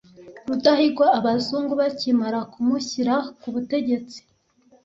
Rudahigwa 0.47 1.05
Abazungu 1.19 1.71
bakimara 1.81 2.39
kumushyira 2.53 3.15
ku 3.39 3.47
butegetsi 3.53 4.19